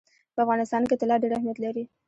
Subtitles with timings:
[0.33, 1.83] په افغانستان کې طلا ډېر اهمیت لري.